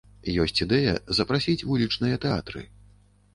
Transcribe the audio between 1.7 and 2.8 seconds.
вулічныя тэатры.